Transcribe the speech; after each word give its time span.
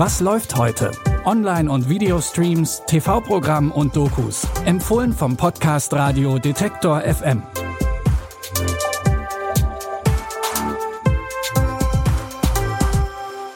Was 0.00 0.20
läuft 0.20 0.54
heute? 0.54 0.92
Online- 1.24 1.68
und 1.68 1.88
Videostreams, 1.88 2.84
TV-Programm 2.86 3.72
und 3.72 3.96
Dokus. 3.96 4.46
Empfohlen 4.64 5.12
vom 5.12 5.36
Podcast 5.36 5.92
Radio 5.92 6.38
Detektor 6.38 7.00
FM. 7.00 7.42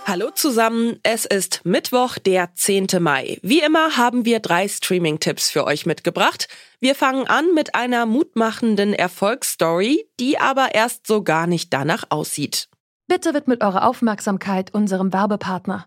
Hallo 0.05 0.30
zusammen, 0.34 0.98
es 1.05 1.27
ist 1.27 1.60
Mittwoch, 1.62 2.18
der 2.18 2.52
10. 2.56 2.88
Mai. 2.98 3.38
Wie 3.43 3.61
immer 3.61 3.96
haben 3.96 4.24
wir 4.24 4.40
drei 4.40 4.66
Streaming-Tipps 4.66 5.48
für 5.48 5.64
euch 5.64 5.86
mitgebracht. 5.86 6.48
Wir 6.80 6.96
fangen 6.96 7.29
an 7.29 7.54
mit 7.54 7.77
einer 7.77 8.04
mutmachenden 8.04 8.95
Erfolgsstory, 8.95 10.09
die 10.18 10.40
aber 10.40 10.74
erst 10.74 11.06
so 11.06 11.22
gar 11.22 11.46
nicht 11.46 11.72
danach 11.72 12.02
aussieht. 12.09 12.68
Bitte 13.06 13.32
widmet 13.32 13.62
eure 13.62 13.84
Aufmerksamkeit 13.84 14.74
unserem 14.74 15.12
Werbepartner. 15.12 15.87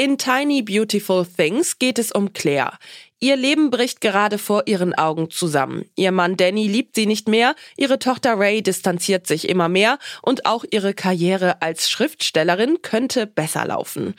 In 0.00 0.16
Tiny 0.16 0.62
Beautiful 0.62 1.26
Things 1.26 1.78
geht 1.78 1.98
es 1.98 2.10
um 2.10 2.32
Claire. 2.32 2.78
Ihr 3.18 3.36
Leben 3.36 3.68
bricht 3.68 4.00
gerade 4.00 4.38
vor 4.38 4.62
ihren 4.64 4.94
Augen 4.94 5.28
zusammen. 5.28 5.84
Ihr 5.94 6.10
Mann 6.10 6.38
Danny 6.38 6.66
liebt 6.66 6.94
sie 6.94 7.04
nicht 7.04 7.28
mehr, 7.28 7.54
ihre 7.76 7.98
Tochter 7.98 8.38
Ray 8.38 8.62
distanziert 8.62 9.26
sich 9.26 9.46
immer 9.46 9.68
mehr 9.68 9.98
und 10.22 10.46
auch 10.46 10.64
ihre 10.70 10.94
Karriere 10.94 11.60
als 11.60 11.90
Schriftstellerin 11.90 12.80
könnte 12.80 13.26
besser 13.26 13.66
laufen. 13.66 14.14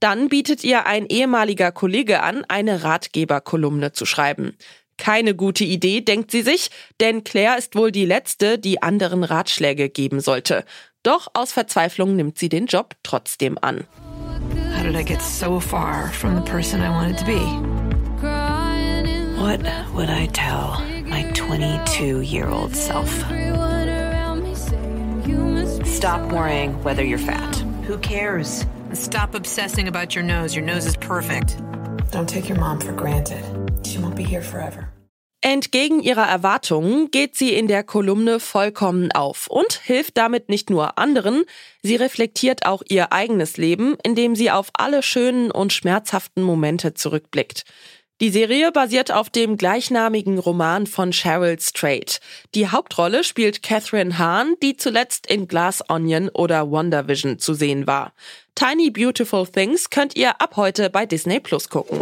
Dann 0.00 0.30
bietet 0.30 0.64
ihr 0.64 0.86
ein 0.86 1.04
ehemaliger 1.04 1.70
Kollege 1.70 2.22
an, 2.22 2.46
eine 2.48 2.82
Ratgeberkolumne 2.82 3.92
zu 3.92 4.06
schreiben. 4.06 4.56
Keine 4.96 5.34
gute 5.34 5.64
Idee, 5.64 6.00
denkt 6.00 6.30
sie 6.30 6.40
sich, 6.40 6.70
denn 6.98 7.24
Claire 7.24 7.58
ist 7.58 7.76
wohl 7.76 7.92
die 7.92 8.06
letzte, 8.06 8.58
die 8.58 8.80
anderen 8.80 9.22
Ratschläge 9.22 9.90
geben 9.90 10.20
sollte. 10.20 10.64
Doch 11.02 11.28
aus 11.34 11.52
Verzweiflung 11.52 12.16
nimmt 12.16 12.38
sie 12.38 12.48
den 12.48 12.64
Job 12.64 12.94
trotzdem 13.02 13.58
an. 13.60 13.84
Did 14.86 14.94
I 14.94 15.02
get 15.02 15.20
so 15.20 15.58
far 15.58 16.12
from 16.12 16.36
the 16.36 16.42
person 16.42 16.80
I 16.80 16.90
wanted 16.90 17.18
to 17.18 17.24
be? 17.24 17.40
What 19.42 19.60
would 19.94 20.08
I 20.08 20.26
tell 20.26 20.80
my 21.06 21.28
22 21.34 22.20
year 22.20 22.46
old 22.46 22.76
self? 22.76 23.10
Stop 25.84 26.30
worrying 26.30 26.80
whether 26.84 27.04
you're 27.04 27.18
fat. 27.18 27.56
Who 27.86 27.98
cares? 27.98 28.64
Stop 28.92 29.34
obsessing 29.34 29.88
about 29.88 30.14
your 30.14 30.22
nose. 30.22 30.54
Your 30.54 30.64
nose 30.64 30.86
is 30.86 30.96
perfect. 30.96 31.60
Don't 32.12 32.28
take 32.28 32.48
your 32.48 32.58
mom 32.60 32.78
for 32.78 32.92
granted. 32.92 33.42
She 33.84 33.98
won't 33.98 34.14
be 34.14 34.22
here 34.22 34.40
forever. 34.40 34.88
Entgegen 35.48 36.02
ihrer 36.02 36.26
Erwartungen 36.26 37.12
geht 37.12 37.36
sie 37.36 37.54
in 37.54 37.68
der 37.68 37.84
Kolumne 37.84 38.40
vollkommen 38.40 39.12
auf 39.12 39.46
und 39.46 39.74
hilft 39.74 40.16
damit 40.16 40.48
nicht 40.48 40.70
nur 40.70 40.98
anderen, 40.98 41.44
sie 41.84 41.94
reflektiert 41.94 42.66
auch 42.66 42.82
ihr 42.88 43.12
eigenes 43.12 43.56
Leben, 43.56 43.96
indem 44.02 44.34
sie 44.34 44.50
auf 44.50 44.70
alle 44.76 45.04
schönen 45.04 45.52
und 45.52 45.72
schmerzhaften 45.72 46.42
Momente 46.42 46.94
zurückblickt. 46.94 47.62
Die 48.20 48.30
Serie 48.30 48.72
basiert 48.72 49.12
auf 49.12 49.30
dem 49.30 49.56
gleichnamigen 49.56 50.40
Roman 50.40 50.88
von 50.88 51.12
Cheryl 51.12 51.60
Strait. 51.60 52.18
Die 52.56 52.66
Hauptrolle 52.66 53.22
spielt 53.22 53.62
Catherine 53.62 54.18
Hahn, 54.18 54.56
die 54.64 54.76
zuletzt 54.76 55.28
in 55.28 55.46
Glass 55.46 55.80
Onion 55.88 56.28
oder 56.28 56.72
Wonder 56.72 57.06
Vision 57.06 57.38
zu 57.38 57.54
sehen 57.54 57.86
war. 57.86 58.14
Tiny 58.56 58.90
Beautiful 58.90 59.46
Things 59.46 59.90
könnt 59.90 60.16
ihr 60.16 60.40
ab 60.40 60.56
heute 60.56 60.90
bei 60.90 61.06
Disney 61.06 61.38
Plus 61.38 61.68
gucken. 61.68 62.00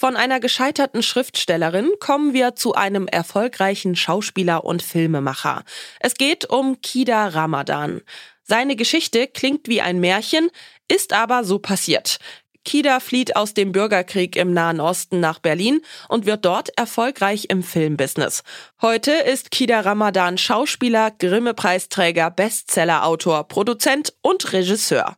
Von 0.00 0.14
einer 0.14 0.38
gescheiterten 0.38 1.02
Schriftstellerin 1.02 1.90
kommen 1.98 2.32
wir 2.32 2.54
zu 2.54 2.72
einem 2.72 3.08
erfolgreichen 3.08 3.96
Schauspieler 3.96 4.64
und 4.64 4.80
Filmemacher. 4.80 5.64
Es 5.98 6.14
geht 6.14 6.48
um 6.48 6.80
Kida 6.80 7.26
Ramadan. 7.26 8.02
Seine 8.44 8.76
Geschichte 8.76 9.26
klingt 9.26 9.66
wie 9.66 9.80
ein 9.80 9.98
Märchen, 9.98 10.50
ist 10.86 11.12
aber 11.12 11.42
so 11.42 11.58
passiert. 11.58 12.20
Kida 12.64 13.00
flieht 13.00 13.34
aus 13.34 13.54
dem 13.54 13.72
Bürgerkrieg 13.72 14.36
im 14.36 14.52
Nahen 14.52 14.78
Osten 14.78 15.18
nach 15.18 15.40
Berlin 15.40 15.80
und 16.08 16.26
wird 16.26 16.44
dort 16.44 16.68
erfolgreich 16.78 17.46
im 17.48 17.64
Filmbusiness. 17.64 18.44
Heute 18.80 19.10
ist 19.10 19.50
Kida 19.50 19.80
Ramadan 19.80 20.38
Schauspieler, 20.38 21.10
Grimme-Preisträger, 21.10 22.30
Bestsellerautor, 22.30 23.48
Produzent 23.48 24.14
und 24.22 24.52
Regisseur. 24.52 25.16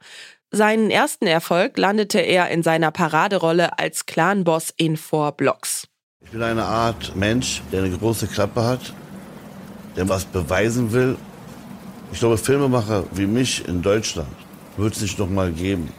Seinen 0.53 0.91
ersten 0.91 1.29
Erfolg 1.29 1.79
landete 1.79 2.19
er 2.19 2.49
in 2.49 2.65
seiner 2.65 2.91
Paraderolle 2.91 3.79
als 3.79 4.07
Clanboss 4.07 4.75
in 4.77 4.97
Four 4.97 5.31
Blocks. 5.33 5.87
Ich 6.25 6.33
bin 6.33 6.43
eine 6.43 6.65
Art 6.65 7.15
Mensch, 7.15 7.63
der 7.71 7.85
eine 7.85 7.97
große 7.97 8.27
Klappe 8.27 8.65
hat, 8.65 8.93
der 9.95 10.09
was 10.09 10.25
beweisen 10.25 10.91
will. 10.91 11.17
Ich 12.11 12.19
glaube, 12.19 12.37
Filmemacher 12.37 13.05
wie 13.13 13.27
mich 13.27 13.69
in 13.69 13.81
Deutschland 13.81 14.29
wird 14.77 14.97
es 14.97 15.03
nicht 15.03 15.21
noch 15.21 15.31
mal 15.31 15.53
geben. 15.53 15.93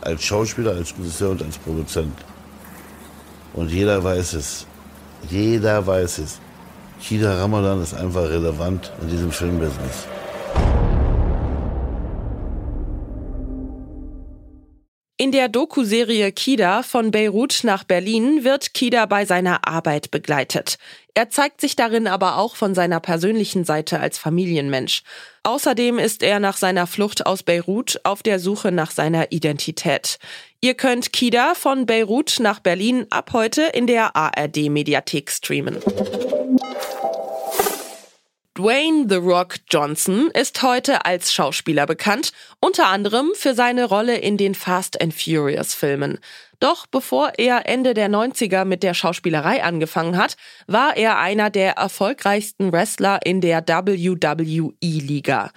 Als 0.00 0.24
Schauspieler, 0.24 0.70
als 0.70 0.96
Regisseur 0.96 1.32
und 1.32 1.42
als 1.42 1.58
Produzent. 1.58 2.16
Und 3.52 3.70
jeder 3.70 4.02
weiß 4.02 4.32
es. 4.32 4.66
Jeder 5.28 5.86
weiß 5.86 6.18
es. 6.18 6.40
Kida 7.02 7.38
Ramadan 7.38 7.82
ist 7.82 7.92
einfach 7.92 8.22
relevant 8.22 8.90
in 9.02 9.10
diesem 9.10 9.30
Filmbusiness. 9.30 10.06
In 15.20 15.32
der 15.32 15.48
Doku-Serie 15.48 16.30
Kida 16.30 16.84
von 16.84 17.10
Beirut 17.10 17.64
nach 17.64 17.82
Berlin 17.82 18.44
wird 18.44 18.72
Kida 18.72 19.04
bei 19.06 19.24
seiner 19.24 19.66
Arbeit 19.66 20.12
begleitet. 20.12 20.78
Er 21.12 21.28
zeigt 21.28 21.60
sich 21.60 21.74
darin 21.74 22.06
aber 22.06 22.38
auch 22.38 22.54
von 22.54 22.72
seiner 22.72 23.00
persönlichen 23.00 23.64
Seite 23.64 23.98
als 23.98 24.16
Familienmensch. 24.16 25.02
Außerdem 25.42 25.98
ist 25.98 26.22
er 26.22 26.38
nach 26.38 26.56
seiner 26.56 26.86
Flucht 26.86 27.26
aus 27.26 27.42
Beirut 27.42 27.98
auf 28.04 28.22
der 28.22 28.38
Suche 28.38 28.70
nach 28.70 28.92
seiner 28.92 29.32
Identität. 29.32 30.20
Ihr 30.60 30.74
könnt 30.74 31.12
Kida 31.12 31.54
von 31.56 31.84
Beirut 31.84 32.36
nach 32.38 32.60
Berlin 32.60 33.04
ab 33.10 33.30
heute 33.32 33.62
in 33.62 33.88
der 33.88 34.14
ARD-Mediathek 34.14 35.32
streamen. 35.32 35.78
Dwayne 38.58 39.06
The 39.08 39.14
Rock 39.14 39.58
Johnson 39.70 40.32
ist 40.34 40.64
heute 40.64 41.04
als 41.04 41.32
Schauspieler 41.32 41.86
bekannt, 41.86 42.32
unter 42.58 42.88
anderem 42.88 43.30
für 43.36 43.54
seine 43.54 43.84
Rolle 43.84 44.16
in 44.16 44.36
den 44.36 44.56
Fast 44.56 45.00
and 45.00 45.14
Furious 45.14 45.74
Filmen. 45.74 46.18
Doch 46.58 46.88
bevor 46.88 47.34
er 47.38 47.68
Ende 47.68 47.94
der 47.94 48.08
90er 48.08 48.64
mit 48.64 48.82
der 48.82 48.94
Schauspielerei 48.94 49.62
angefangen 49.62 50.16
hat, 50.16 50.36
war 50.66 50.96
er 50.96 51.20
einer 51.20 51.50
der 51.50 51.74
erfolgreichsten 51.74 52.72
Wrestler 52.72 53.20
in 53.24 53.40
der 53.40 53.62
WWE-Liga. 53.64 55.52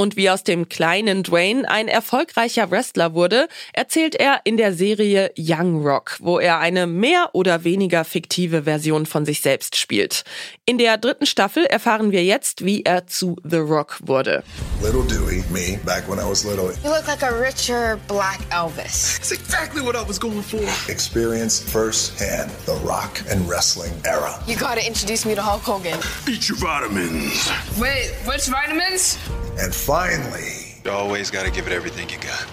Und 0.00 0.16
wie 0.16 0.30
aus 0.30 0.44
dem 0.44 0.70
kleinen 0.70 1.24
Dwayne 1.24 1.68
ein 1.68 1.86
erfolgreicher 1.86 2.70
Wrestler 2.70 3.12
wurde, 3.12 3.48
erzählt 3.74 4.14
er 4.14 4.40
in 4.44 4.56
der 4.56 4.72
Serie 4.72 5.30
Young 5.36 5.86
Rock, 5.86 6.16
wo 6.20 6.38
er 6.38 6.58
eine 6.58 6.86
mehr 6.86 7.28
oder 7.34 7.64
weniger 7.64 8.06
fiktive 8.06 8.62
Version 8.62 9.04
von 9.04 9.26
sich 9.26 9.42
selbst 9.42 9.76
spielt. 9.76 10.24
In 10.64 10.78
der 10.78 10.96
dritten 10.96 11.26
Staffel 11.26 11.66
erfahren 11.66 12.12
wir 12.12 12.24
jetzt, 12.24 12.64
wie 12.64 12.82
er 12.82 13.08
zu 13.08 13.36
The 13.44 13.58
Rock 13.58 13.98
wurde. 14.02 14.42
Little 14.82 15.04
Dewey, 15.04 15.44
me, 15.50 15.78
back 15.84 16.08
when 16.08 16.18
I 16.18 16.26
was 16.26 16.46
little. 16.46 16.72
You 16.82 16.88
look 16.88 17.06
like 17.06 17.22
a 17.22 17.38
richer 17.38 17.98
black 18.08 18.40
Elvis. 18.48 19.18
It's 19.18 19.32
exactly 19.32 19.82
what 19.82 19.94
I 19.94 20.08
was 20.08 20.18
going 20.18 20.42
for. 20.42 20.62
Experience 20.90 21.60
firsthand 21.60 22.50
the 22.64 22.80
rock 22.86 23.20
and 23.30 23.46
wrestling 23.46 23.92
era. 24.06 24.42
You 24.46 24.56
gotta 24.56 24.80
introduce 24.80 25.26
me 25.26 25.34
to 25.34 25.42
Hulk 25.42 25.60
Hogan. 25.60 26.00
Eat 26.26 26.48
your 26.48 26.56
vitamins. 26.56 27.50
Wait, 27.78 28.14
which 28.24 28.46
vitamins? 28.46 29.18
And 29.62 29.74
finally, 29.74 30.80
you 30.84 30.90
always 30.90 31.30
gotta 31.30 31.50
give 31.50 31.66
it 31.66 31.72
everything 31.72 32.08
you 32.08 32.16
got. 32.16 32.46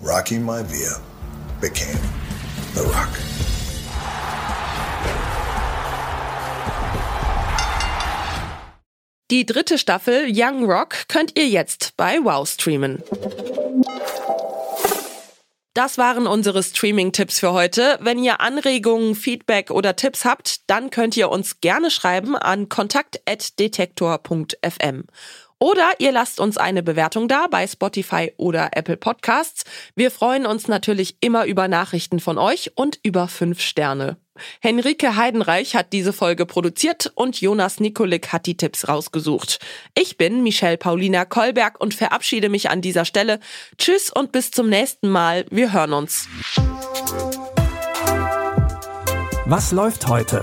Rocky 0.00 0.38
Maivia 0.38 1.02
became 1.60 2.00
The 2.72 2.80
Rock. 2.80 3.10
Die 9.30 9.44
dritte 9.44 9.76
Staffel 9.76 10.28
Young 10.30 10.64
Rock 10.64 11.08
könnt 11.08 11.36
ihr 11.36 11.46
jetzt 11.46 11.94
bei 11.98 12.20
Wow 12.22 12.48
streamen. 12.48 13.02
Das 15.74 15.98
waren 15.98 16.26
unsere 16.26 16.62
Streaming-Tipps 16.62 17.38
für 17.38 17.52
heute. 17.52 17.98
Wenn 18.00 18.18
ihr 18.18 18.40
Anregungen, 18.40 19.14
Feedback 19.14 19.70
oder 19.70 19.94
Tipps 19.94 20.24
habt, 20.24 20.70
dann 20.70 20.88
könnt 20.88 21.18
ihr 21.18 21.28
uns 21.28 21.60
gerne 21.60 21.90
schreiben 21.90 22.34
an 22.34 22.70
kontakt.detektor.fm. 22.70 25.04
Oder 25.58 25.92
ihr 25.98 26.12
lasst 26.12 26.38
uns 26.38 26.58
eine 26.58 26.82
Bewertung 26.82 27.28
da 27.28 27.46
bei 27.46 27.66
Spotify 27.66 28.32
oder 28.36 28.70
Apple 28.72 28.98
Podcasts. 28.98 29.64
Wir 29.94 30.10
freuen 30.10 30.44
uns 30.44 30.68
natürlich 30.68 31.16
immer 31.20 31.46
über 31.46 31.66
Nachrichten 31.66 32.20
von 32.20 32.36
euch 32.36 32.72
und 32.74 32.98
über 33.02 33.26
fünf 33.26 33.60
Sterne. 33.60 34.18
Henrike 34.60 35.16
Heidenreich 35.16 35.74
hat 35.74 35.94
diese 35.94 36.12
Folge 36.12 36.44
produziert 36.44 37.10
und 37.14 37.40
Jonas 37.40 37.80
Nikolik 37.80 38.34
hat 38.34 38.44
die 38.44 38.58
Tipps 38.58 38.86
rausgesucht. 38.86 39.58
Ich 39.94 40.18
bin 40.18 40.42
Michelle 40.42 40.76
Paulina 40.76 41.24
Kolberg 41.24 41.80
und 41.80 41.94
verabschiede 41.94 42.50
mich 42.50 42.68
an 42.68 42.82
dieser 42.82 43.06
Stelle. 43.06 43.40
Tschüss 43.78 44.10
und 44.10 44.32
bis 44.32 44.50
zum 44.50 44.68
nächsten 44.68 45.08
Mal. 45.08 45.46
Wir 45.50 45.72
hören 45.72 45.94
uns. 45.94 46.28
Was 49.46 49.72
läuft 49.72 50.06
heute? 50.06 50.42